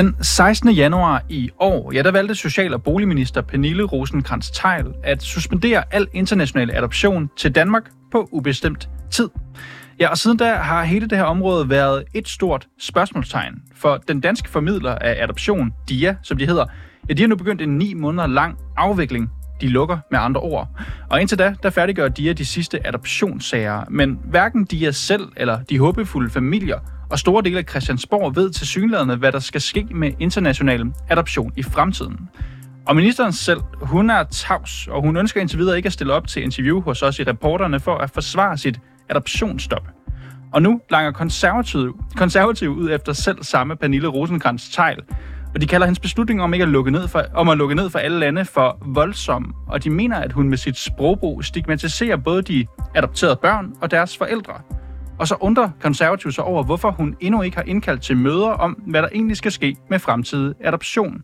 [0.00, 0.70] Den 16.
[0.70, 6.08] januar i år, ja, der valgte Social- og Boligminister Pernille rosenkrantz teil at suspendere al
[6.12, 7.82] international adoption til Danmark
[8.12, 9.28] på ubestemt tid.
[9.98, 13.54] Ja, og siden da har hele det her område været et stort spørgsmålstegn.
[13.74, 16.64] For den danske formidler af adoption, DIA, som de hedder,
[17.08, 19.30] ja, de har nu begyndt en ni måneder lang afvikling.
[19.60, 20.68] De lukker med andre ord.
[21.10, 23.84] Og indtil da, der færdiggør DIA de sidste adoptionssager.
[23.90, 26.78] Men hverken DIA selv eller de håbefulde familier
[27.10, 31.52] og store dele af Christiansborg ved til synlædende, hvad der skal ske med international adoption
[31.56, 32.28] i fremtiden.
[32.86, 36.28] Og ministeren selv, hun er tavs, og hun ønsker indtil videre ikke at stille op
[36.28, 39.88] til interview hos os i reporterne for at forsvare sit adoptionsstop.
[40.52, 45.02] Og nu langer konservative, konservative ud efter selv samme Pernille rosenkrantz tegl
[45.54, 47.90] og de kalder hendes beslutning om ikke at lukke ned for, om at lukke ned
[47.90, 52.42] for alle lande for voldsom, og de mener, at hun med sit sprogbrug stigmatiserer både
[52.42, 54.54] de adopterede børn og deres forældre.
[55.20, 58.72] Og så undrer konservativ sig over, hvorfor hun endnu ikke har indkaldt til møder om,
[58.72, 61.22] hvad der egentlig skal ske med fremtidig adoption.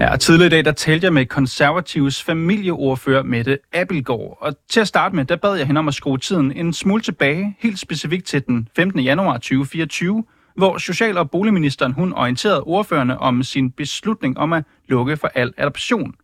[0.00, 4.38] Ja, og tidligere i dag, der talte jeg med konservatives familieordfører Mette Abelgaard.
[4.40, 7.02] Og til at starte med, der bad jeg hende om at skrue tiden en smule
[7.02, 9.00] tilbage, helt specifikt til den 15.
[9.00, 10.24] januar 2024,
[10.56, 15.52] hvor Social- og Boligministeren hun orienterede ordførende om sin beslutning om at lukke for al
[15.56, 16.14] adoption.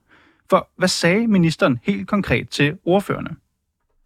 [0.51, 3.31] For hvad sagde ministeren helt konkret til ordførende?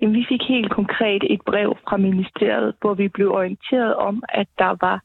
[0.01, 4.77] Vi fik helt konkret et brev fra ministeriet, hvor vi blev orienteret om, at der
[4.81, 5.03] var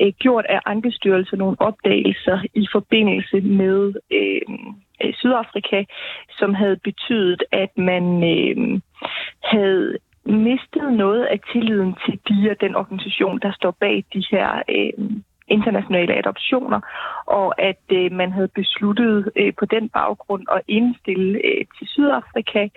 [0.00, 4.58] øh, gjort af Ankestyrelsen nogle opdagelser i forbindelse med øh,
[5.04, 5.84] øh, Sydafrika,
[6.38, 8.04] som havde betydet, at man
[8.34, 8.80] øh,
[9.42, 15.10] havde mistet noget af tilliden til DIA, den organisation, der står bag de her øh,
[15.48, 16.80] internationale adoptioner,
[17.26, 22.68] og at øh, man havde besluttet øh, på den baggrund at indstille øh, til Sydafrika.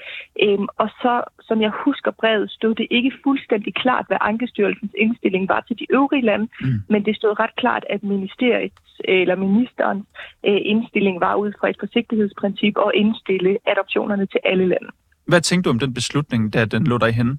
[0.44, 5.50] Øh, og så, som jeg husker brevet, stod det ikke fuldstændig klart, hvad Ankestyrelsens indstilling
[5.50, 6.68] var til de øvrige lande, mm.
[6.90, 10.06] men det stod ret klart, at ministeriets eller ministerens
[10.46, 14.90] øh, indstilling var ud fra et forsigtighedsprincip at indstille adoptionerne til alle lande.
[15.28, 17.38] Hvad tænkte du om den beslutning, da den lå dig i hende?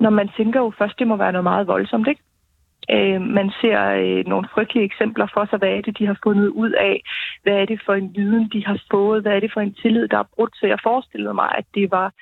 [0.00, 2.22] Når man tænker jo først, det må være noget meget voldsomt, ikke?
[2.90, 5.58] Øh, man ser øh, nogle frygtelige eksempler for sig.
[5.58, 7.02] Hvad er det, de har fundet ud af?
[7.42, 9.22] Hvad er det for en viden, de har fået?
[9.22, 10.56] Hvad er det for en tillid, der er brudt?
[10.56, 12.12] Så jeg forestillede mig, at det var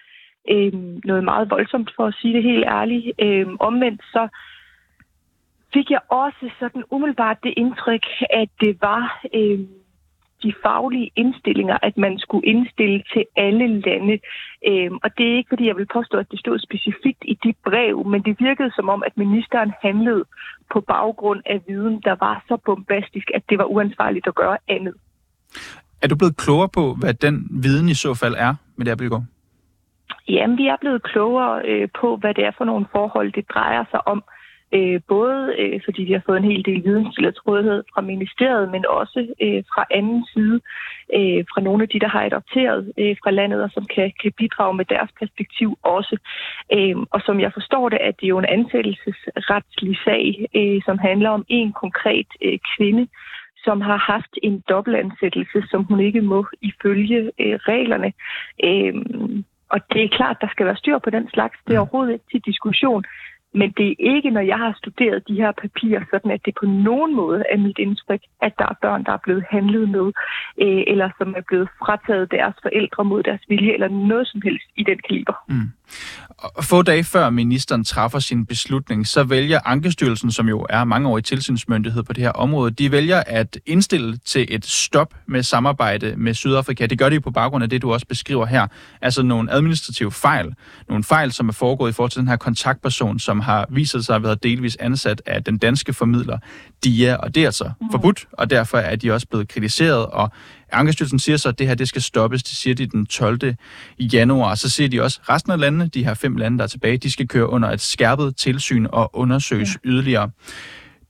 [0.50, 0.72] øh,
[1.04, 3.06] noget meget voldsomt, for at sige det helt ærligt.
[3.18, 4.28] Øh, omvendt så
[5.74, 9.20] fik jeg også sådan umiddelbart det indtryk, at det var...
[9.34, 9.60] Øh,
[10.44, 14.16] de faglige indstillinger, at man skulle indstille til alle lande.
[14.68, 17.52] Øhm, og det er ikke, fordi jeg vil påstå, at det stod specifikt i de
[17.64, 20.24] brev, men det virkede som om, at ministeren handlede
[20.72, 24.94] på baggrund af viden, der var så bombastisk, at det var uansvarligt at gøre andet.
[26.02, 29.20] Er du blevet klogere på, hvad den viden i så fald er med det her
[30.28, 33.84] Jamen, vi er blevet klogere øh, på, hvad det er for nogle forhold, det drejer
[33.90, 34.24] sig om.
[34.76, 38.84] Øh, både øh, fordi vi har fået en hel del videnstillet rådighed fra ministeriet, men
[38.86, 40.60] også øh, fra anden side,
[41.16, 44.32] øh, fra nogle af de, der har adopteret øh, fra landet, og som kan, kan
[44.32, 46.16] bidrage med deres perspektiv også.
[46.72, 50.98] Øh, og som jeg forstår det, at det er jo en ansættelsesretslig sag, øh, som
[50.98, 53.08] handler om en konkret øh, kvinde,
[53.64, 58.12] som har haft en dobbeltansættelse, som hun ikke må ifølge øh, reglerne.
[58.64, 58.94] Øh,
[59.74, 61.58] og det er klart, der skal være styr på den slags.
[61.66, 63.04] Det er overhovedet ikke til diskussion.
[63.54, 66.66] Men det er ikke, når jeg har studeret de her papirer, sådan at det på
[66.66, 70.06] nogen måde er mit indtryk, at der er børn, der er blevet handlet med,
[70.62, 74.68] øh, eller som er blevet frataget deres forældre mod deres vilje, eller noget som helst
[74.76, 75.36] i den kaliber.
[75.48, 75.68] Mm.
[76.60, 82.02] Få dage før ministeren træffer sin beslutning, så vælger Ankestyrelsen, som jo er mangeårig tilsynsmyndighed
[82.02, 86.86] på det her område, de vælger at indstille til et stop med samarbejde med Sydafrika.
[86.86, 88.66] Det gør de på baggrund af det, du også beskriver her.
[89.02, 90.54] Altså nogle administrative fejl.
[90.88, 94.16] Nogle fejl, som er foregået i forhold til den her kontaktperson, som har vist sig
[94.16, 96.38] at været delvis ansat af den danske formidler
[96.84, 97.90] DIA, og det er altså mm.
[97.90, 100.32] forbudt, og derfor er de også blevet kritiseret, og
[100.74, 102.42] Ankestyrelsen siger så, at det her det skal stoppes.
[102.42, 103.54] Det siger de den 12.
[103.98, 104.54] januar.
[104.54, 106.96] Så siger de også, at resten af landene, de her fem lande, der er tilbage,
[106.96, 109.90] de skal køre under et skærpet tilsyn og undersøges ja.
[109.90, 110.30] yderligere.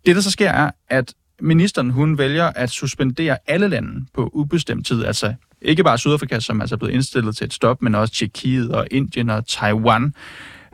[0.07, 4.87] Det, der så sker, er, at ministeren hun vælger at suspendere alle lande på ubestemt
[4.87, 5.05] tid.
[5.05, 8.73] Altså ikke bare Sydafrika, som altså er blevet indstillet til et stop, men også Tjekkiet
[8.75, 10.15] og Indien og Taiwan.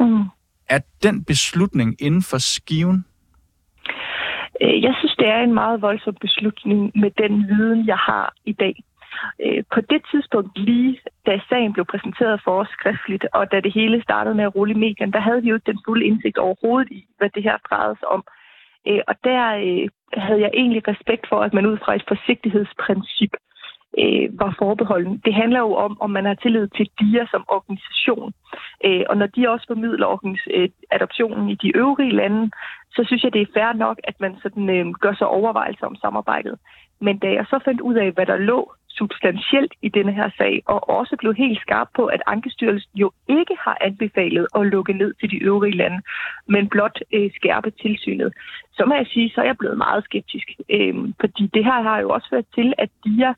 [0.00, 0.24] Mm.
[0.68, 3.04] Er den beslutning inden for skiven?
[4.62, 8.52] Øh, jeg synes, det er en meget voldsom beslutning med den viden, jeg har i
[8.52, 8.74] dag.
[9.44, 13.72] Øh, på det tidspunkt lige, da sagen blev præsenteret for os skriftligt, og da det
[13.72, 16.38] hele startede med at rulle i medierne, der havde vi jo ikke den fulde indsigt
[16.38, 18.24] overhovedet i, hvad det her drejede sig om.
[18.88, 19.88] Øh, og der øh,
[20.24, 23.32] havde jeg egentlig respekt for, at man ud fra et forsigtighedsprincip
[23.98, 25.22] øh, var forbeholden.
[25.24, 28.32] Det handler jo om, om man har tillid til DIA som organisation.
[28.84, 30.06] Øh, og når de også formidler
[30.50, 32.50] øh, adoptionen i de øvrige lande,
[32.94, 35.96] så synes jeg, det er fair nok, at man sådan, øh, gør sig overvejelser om
[35.96, 36.58] samarbejdet.
[37.00, 40.62] Men da jeg så fandt ud af, hvad der lå substantielt i denne her sag,
[40.66, 45.14] og også blev helt skarp på, at Ankestyrelsen jo ikke har anbefalet at lukke ned
[45.20, 46.00] til de øvrige lande,
[46.48, 48.32] men blot øh, skærpe tilsynet.
[48.72, 50.46] Så må jeg sige, så er jeg blevet meget skeptisk.
[50.70, 53.32] Øh, fordi det her har jo også ført til, at DIA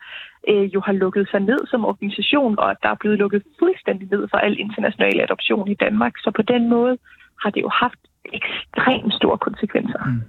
[0.48, 4.08] øh, jo har lukket sig ned som organisation, og at der er blevet lukket fuldstændig
[4.10, 6.12] ned for al international adoption i Danmark.
[6.18, 6.98] Så på den måde
[7.42, 10.02] har det jo haft ekstremt store konsekvenser.
[10.06, 10.22] Mm.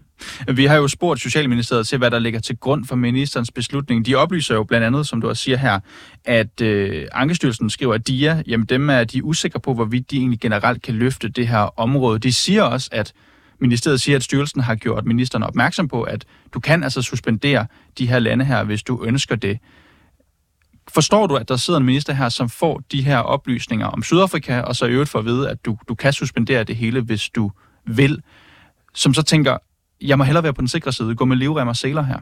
[0.54, 4.06] Vi har jo spurgt Socialministeriet til, hvad der ligger til grund for ministerens beslutning.
[4.06, 5.80] De oplyser jo blandt andet, som du også siger her,
[6.26, 10.18] at øh, Ankestyrelsen skriver, at de er, jamen dem er de usikre på, hvorvidt de
[10.18, 12.20] egentlig generelt kan løfte det her område.
[12.20, 13.14] De siger også, at
[13.60, 17.68] ministeriet siger, at styrelsen har gjort ministeren opmærksom på, at du kan altså suspendere
[17.98, 19.60] de her lande her, hvis du ønsker det.
[20.94, 24.60] Forstår du, at der sidder en minister her, som får de her oplysninger om Sydafrika,
[24.60, 27.30] og så i øvrigt får at vide, at du, du kan suspendere det hele, hvis
[27.30, 27.52] du
[27.86, 28.22] vil,
[28.94, 29.58] som så tænker,
[30.10, 32.20] jeg må hellere være på den sikre side, gå med livrem og seler her?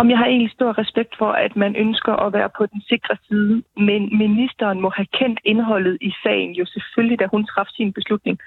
[0.00, 3.16] Om jeg har egentlig stor respekt for, at man ønsker at være på den sikre
[3.28, 7.92] side, men ministeren må have kendt indholdet i sagen jo selvfølgelig, da hun træffede sin
[7.92, 8.38] beslutning.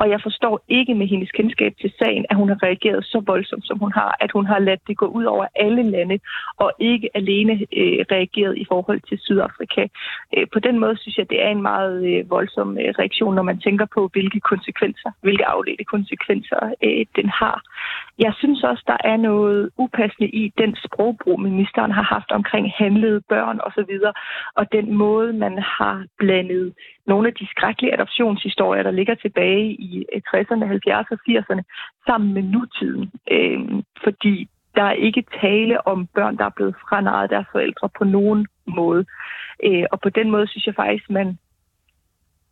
[0.00, 3.66] Og jeg forstår ikke med hendes kendskab til sagen, at hun har reageret så voldsomt,
[3.66, 6.18] som hun har, at hun har ladt det gå ud over alle lande,
[6.56, 9.86] og ikke alene øh, reageret i forhold til Sydafrika.
[10.36, 13.42] Øh, på den måde synes jeg, det er en meget øh, voldsom øh, reaktion, når
[13.42, 17.62] man tænker på, hvilke konsekvenser, hvilke afledte konsekvenser øh, den har.
[18.18, 23.20] Jeg synes også, der er noget upassende i den sprogbrug, ministeren har haft omkring handlede
[23.20, 23.94] børn osv.,
[24.54, 26.74] og den måde, man har blandet
[27.06, 31.62] nogle af de skrækkelige adoptionshistorier, der ligger tilbage i øh, 60'erne, 70'erne og 80'erne,
[32.06, 33.10] sammen med nutiden.
[33.30, 33.60] Øh,
[34.04, 38.46] fordi der er ikke tale om børn, der er blevet franaret deres forældre på nogen
[38.66, 39.04] måde.
[39.64, 41.38] Øh, og på den måde synes jeg faktisk, man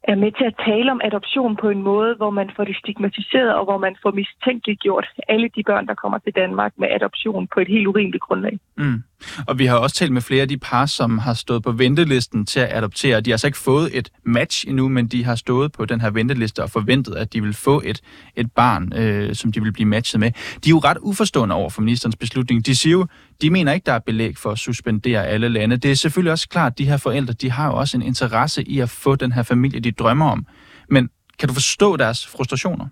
[0.02, 3.54] er med til at tale om adoption på en måde, hvor man får det stigmatiseret,
[3.54, 7.60] og hvor man får mistænkeliggjort alle de børn, der kommer til Danmark med adoption på
[7.60, 8.58] et helt urimeligt grundlag.
[8.76, 9.02] Mm.
[9.46, 12.46] Og vi har også talt med flere af de par, som har stået på ventelisten
[12.46, 13.20] til at adoptere.
[13.20, 16.10] De har altså ikke fået et match endnu, men de har stået på den her
[16.10, 18.00] venteliste og forventet, at de vil få et,
[18.36, 20.30] et barn, øh, som de vil blive matchet med.
[20.64, 22.66] De er jo ret uforstående over for ministerens beslutning.
[22.66, 23.06] De siger jo,
[23.42, 25.76] de mener ikke, der er belæg for at suspendere alle lande.
[25.76, 28.62] Det er selvfølgelig også klart, at de her forældre, de har jo også en interesse
[28.62, 30.46] i at få den her familie, de drømmer om.
[30.90, 32.86] Men kan du forstå deres frustrationer?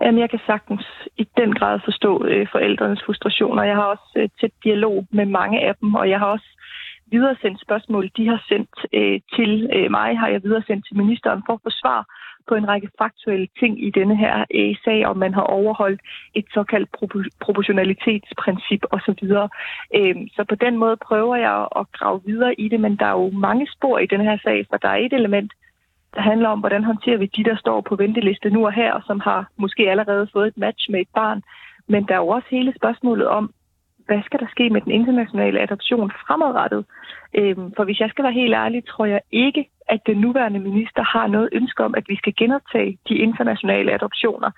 [0.00, 0.86] Jamen, jeg kan sagtens
[1.16, 3.62] i den grad forstå øh, forældrenes frustrationer.
[3.62, 6.48] Jeg har også øh, tæt dialog med mange af dem, og jeg har også
[7.10, 11.52] videresendt spørgsmål, de har sendt øh, til øh, mig, har jeg videresendt til ministeren for
[11.52, 12.00] at få svar
[12.48, 16.00] på en række faktuelle ting i denne her øh, sag, om man har overholdt
[16.34, 19.22] et såkaldt pro- proportionalitetsprincip osv.
[19.98, 23.18] Øh, så på den måde prøver jeg at grave videre i det, men der er
[23.22, 25.52] jo mange spor i denne her sag, for der er et element,
[26.14, 29.02] der handler om, hvordan håndterer vi de, der står på venteliste nu og her, og
[29.06, 31.42] som har måske allerede fået et match med et barn.
[31.88, 33.52] Men der er jo også hele spørgsmålet om,
[34.06, 36.84] hvad skal der ske med den internationale adoption fremadrettet?
[37.34, 41.02] Øhm, for hvis jeg skal være helt ærlig, tror jeg ikke, at den nuværende minister
[41.02, 44.50] har noget ønske om, at vi skal genoptage de internationale adoptioner.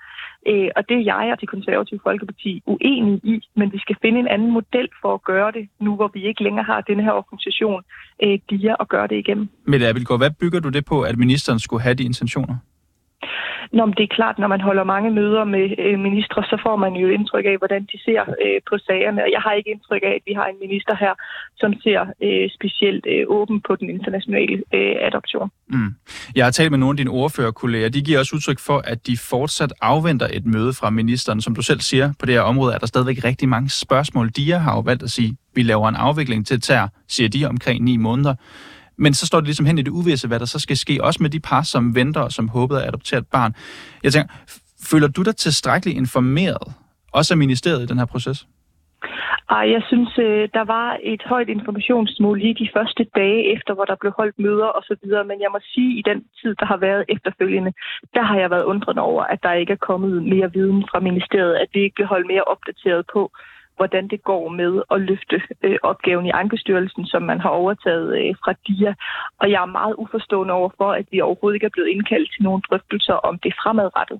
[0.47, 4.19] Øh, og det er jeg og det konservative Folkeparti uenige i, men vi skal finde
[4.19, 7.11] en anden model for at gøre det, nu hvor vi ikke længere har denne her
[7.11, 7.83] organisation,
[8.23, 9.49] øh, DIA, og gøre det igennem.
[9.65, 12.55] Mette Abelgaard, hvad bygger du det på, at ministeren skulle have de intentioner?
[13.71, 16.75] Nå, men det er klart, når man holder mange møder med øh, ministre, så får
[16.75, 19.23] man jo indtryk af, hvordan de ser øh, på sagerne.
[19.25, 21.13] Og jeg har ikke indtryk af, at vi har en minister her,
[21.57, 25.49] som ser øh, specielt øh, åben på den internationale øh, adoption.
[25.67, 25.91] Mm.
[26.35, 27.89] Jeg har talt med nogle af dine ordførerkolleger.
[27.89, 31.41] De giver også udtryk for, at de fortsat afventer et møde fra ministeren.
[31.41, 34.29] Som du selv siger, på det her område er der stadigvæk rigtig mange spørgsmål.
[34.29, 37.83] De har jo valgt at sige, vi laver en afvikling til tær, siger de, omkring
[37.83, 38.35] ni måneder.
[38.99, 41.19] Men så står det ligesom hen i det uvisse, hvad der så skal ske, også
[41.23, 43.55] med de par, som venter og som håbede at adoptere et barn.
[44.03, 44.29] Jeg tænker,
[44.91, 46.73] føler du dig tilstrækkeligt informeret,
[47.13, 48.47] også af ministeriet i den her proces?
[49.57, 53.85] Ej, jeg synes, øh, der var et højt informationsmål lige de første dage efter, hvor
[53.85, 55.23] der blev holdt møder og så videre.
[55.23, 57.71] Men jeg må sige, at i den tid, der har været efterfølgende,
[58.13, 61.55] der har jeg været undrende over, at der ikke er kommet mere viden fra ministeriet,
[61.55, 63.31] at vi ikke bliver holdt mere opdateret på,
[63.79, 68.35] hvordan det går med at løfte øh, opgaven i Ankestyrelsen, som man har overtaget øh,
[68.43, 68.93] fra DIA.
[69.41, 72.43] Og jeg er meget uforstående over for, at vi overhovedet ikke er blevet indkaldt til
[72.43, 74.19] nogle drøftelser om det fremadrettet.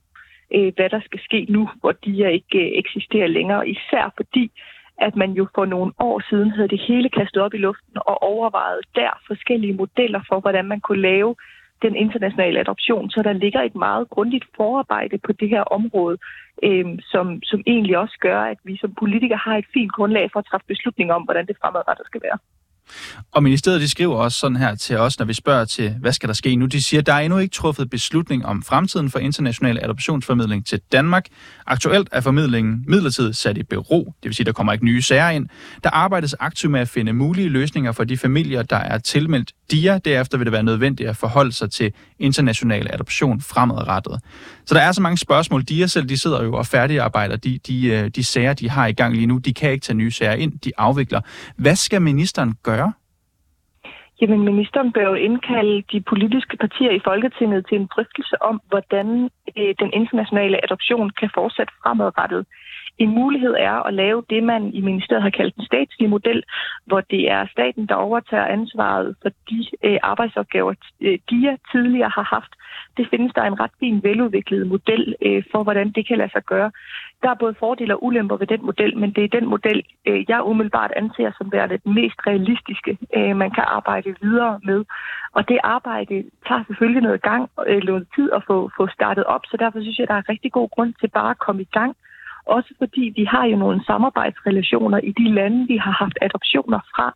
[0.55, 3.69] Øh, hvad der skal ske nu, hvor DIA ikke øh, eksisterer længere.
[3.69, 4.51] Især fordi,
[4.97, 8.23] at man jo for nogle år siden havde det hele kastet op i luften og
[8.23, 11.35] overvejet der forskellige modeller for, hvordan man kunne lave
[11.81, 16.17] den internationale adoption, så der ligger et meget grundigt forarbejde på det her område,
[16.63, 20.39] øh, som, som egentlig også gør, at vi som politikere har et fint grundlag for
[20.39, 22.37] at træffe beslutninger om, hvordan det fremadrettet skal være.
[23.31, 26.27] Og ministeriet de skriver også sådan her til os, når vi spørger til, hvad skal
[26.27, 26.65] der ske nu?
[26.65, 30.81] De siger, at der er endnu ikke truffet beslutning om fremtiden for international adoptionsformidling til
[30.91, 31.25] Danmark.
[31.67, 35.29] Aktuelt er formidlingen midlertidigt sat i bero, det vil sige, der kommer ikke nye sager
[35.29, 35.49] ind.
[35.83, 39.97] Der arbejdes aktivt med at finde mulige løsninger for de familier, der er tilmeldt DIA.
[39.97, 44.19] Derefter vil det være nødvendigt at forholde sig til international adoption fremadrettet.
[44.65, 45.63] Så der er så mange spørgsmål.
[45.63, 48.91] DIA selv, de sidder jo og færdigarbejder de, de, øh, de sager, de har i
[48.91, 49.37] gang lige nu.
[49.37, 51.21] De kan ikke tage nye sager ind, de afvikler.
[51.57, 52.78] Hvad skal ministeren gøre?
[54.21, 59.29] Jamen, ministeren bør jo indkalde de politiske partier i Folketinget til en drøftelse om, hvordan
[59.57, 62.45] øh, den internationale adoption kan fortsætte fremadrettet.
[62.99, 66.43] En mulighed er at lave det, man i ministeriet har kaldt en statslig model,
[66.85, 72.27] hvor det er staten, der overtager ansvaret for de øh, arbejdsopgaver, øh, de tidligere har
[72.35, 72.53] haft.
[72.97, 76.43] Det findes der en ret fin veludviklet model øh, for, hvordan det kan lade sig
[76.43, 76.71] gøre.
[77.23, 80.25] Der er både fordele og ulemper ved den model, men det er den model, øh,
[80.29, 84.85] jeg umiddelbart anser som værende den mest realistiske, øh, man kan arbejde videre med.
[85.31, 89.41] Og det arbejde tager selvfølgelig noget gang, øh, noget tid at få, få startet op,
[89.45, 91.95] så derfor synes jeg, der er rigtig god grund til bare at komme i gang
[92.55, 97.07] også fordi vi har jo nogle samarbejdsrelationer i de lande, vi har haft adoptioner fra.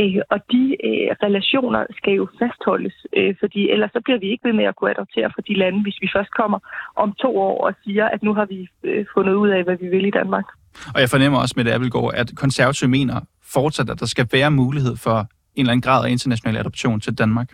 [0.00, 4.44] Øh, og de øh, relationer skal jo fastholdes, øh, fordi ellers så bliver vi ikke
[4.48, 6.58] ved med at kunne adoptere fra de lande, hvis vi først kommer
[6.96, 9.88] om to år og siger, at nu har vi øh, fundet ud af, hvad vi
[9.88, 10.46] vil i Danmark.
[10.94, 13.20] Og jeg fornemmer også med det, Abelgaard, at konservative mener
[13.54, 17.18] fortsat, at der skal være mulighed for en eller anden grad af international adoption til
[17.18, 17.48] Danmark.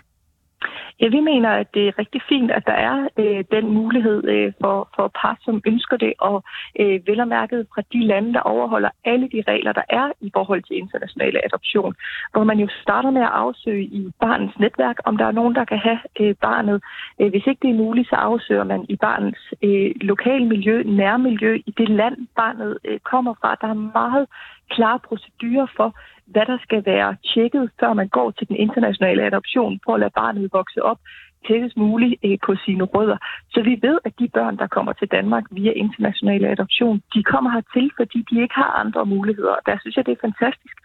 [1.01, 4.53] Ja, vi mener, at det er rigtig fint, at der er øh, den mulighed øh,
[4.61, 6.45] for, for par, som ønsker det, og
[6.81, 10.31] øh, vel og mærket fra de lande, der overholder alle de regler, der er i
[10.35, 11.95] forhold til internationale adoption,
[12.33, 15.65] hvor man jo starter med at afsøge i barnets netværk, om der er nogen, der
[15.65, 16.83] kan have øh, barnet.
[17.21, 21.55] Øh, hvis ikke det er muligt, så afsøger man i barnets øh, lokale miljø, nærmiljø,
[21.67, 23.57] i det land, barnet øh, kommer fra.
[23.61, 24.27] Der er meget
[24.71, 25.95] klare procedurer for,
[26.33, 30.15] hvad der skal være tjekket, før man går til den internationale adoption, for at lade
[30.17, 30.99] barnet vokse op
[31.47, 33.19] tættest muligt øh, på sine rødder.
[33.55, 37.51] Så vi ved, at de børn, der kommer til Danmark via international adoption, de kommer
[37.51, 39.55] hertil, fordi de ikke har andre muligheder.
[39.59, 40.77] Og der synes jeg, det er fantastisk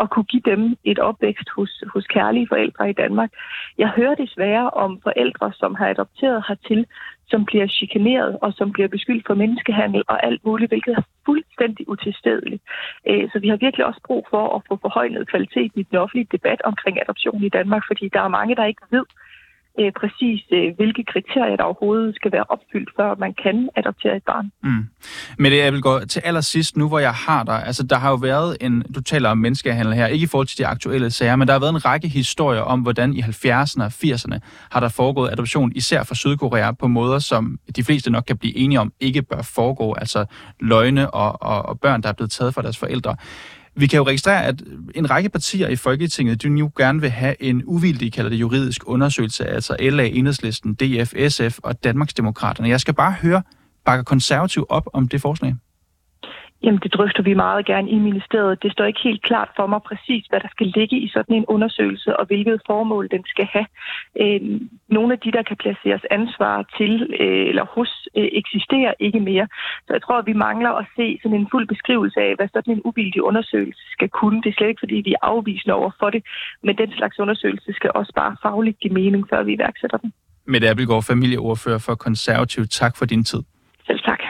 [0.00, 3.30] at kunne give dem et opvækst hos, hos kærlige forældre i Danmark.
[3.78, 6.86] Jeg hører desværre om forældre, som har adopteret hertil,
[7.32, 11.88] som bliver chikaneret og som bliver beskyldt for menneskehandel og alt muligt, hvilket er fuldstændig
[11.88, 12.62] utilstedeligt.
[13.08, 16.32] Øh, så vi har virkelig også brug for at få forhøjnet kvalitet i den offentlige
[16.36, 19.06] debat omkring adoption i Danmark, fordi der er mange, der ikke ved,
[19.80, 24.22] øh, præcis, øh, hvilke kriterier der overhovedet skal være opfyldt, før man kan adoptere et
[24.26, 24.50] barn.
[24.62, 24.84] Mm.
[25.38, 28.10] Men det jeg vil gå til allersidst, nu hvor jeg har dig, altså der har
[28.10, 31.36] jo været en, du taler om menneskehandel her, ikke i forhold til de aktuelle sager,
[31.36, 34.38] men der har været en række historier om, hvordan i 70'erne og 80'erne
[34.70, 38.56] har der foregået adoption, især fra Sydkorea, på måder, som de fleste nok kan blive
[38.56, 40.24] enige om, ikke bør foregå, altså
[40.60, 43.16] løgne og, og, og børn, der er blevet taget fra deres forældre.
[43.74, 44.62] Vi kan jo registrere, at
[44.94, 48.82] en række partier i Folketinget, de nu gerne vil have en uvildig, kalder det juridisk
[48.86, 52.68] undersøgelse, altså LA, Enhedslisten, DF, SF og Danmarksdemokraterne.
[52.68, 53.42] Jeg skal bare høre,
[53.84, 55.54] bakker konservativ op om det forslag?
[56.64, 58.62] Jamen, det drøfter vi meget gerne i ministeriet.
[58.62, 61.46] Det står ikke helt klart for mig præcis, hvad der skal ligge i sådan en
[61.54, 63.66] undersøgelse, og hvilket formål den skal have.
[64.22, 64.40] Øh,
[64.88, 69.46] nogle af de, der kan placeres ansvar til øh, eller hos, øh, eksisterer ikke mere.
[69.86, 72.74] Så jeg tror, at vi mangler at se sådan en fuld beskrivelse af, hvad sådan
[72.74, 74.42] en uvildig undersøgelse skal kunne.
[74.42, 76.22] Det er slet ikke, fordi vi er afvisende over for det,
[76.62, 80.12] men den slags undersøgelse skal også bare fagligt give mening, før vi iværksætter den.
[80.46, 82.66] Mette Abelgaard, familieordfører for Konservativ.
[82.66, 83.42] Tak for din tid.
[83.86, 84.21] Selv tak.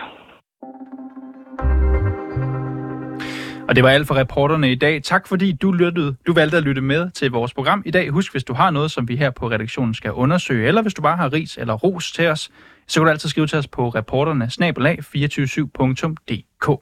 [3.73, 5.02] Og det var alt for reporterne i dag.
[5.02, 8.11] Tak fordi du, lyttede, du valgte at lytte med til vores program i dag.
[8.11, 11.02] Husk, hvis du har noget, som vi her på redaktionen skal undersøge, eller hvis du
[11.02, 12.50] bare har ris eller ros til os,
[12.88, 16.76] så kan du altid skrive til os på reporterne 247dk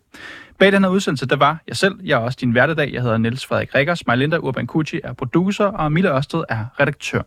[0.58, 1.94] Bag den her udsendelse, der var jeg selv.
[2.04, 2.92] Jeg er også din hverdag.
[2.92, 4.06] Jeg hedder Niels Frederik Rikkers.
[4.06, 7.22] Majlinda Urban Kucci er producer, og Mille Ørsted er redaktør.